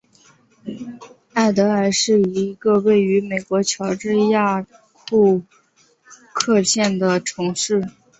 [1.33, 4.65] 艾得尔是一个位于美国乔治亚州
[5.05, 5.43] 库
[6.33, 7.83] 克县的城市。